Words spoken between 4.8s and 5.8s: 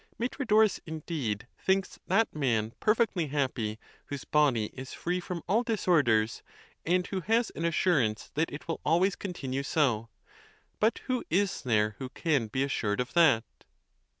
free from all